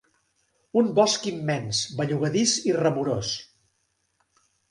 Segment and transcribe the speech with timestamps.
[0.79, 3.35] Un bosc immens, bellugadís i remorós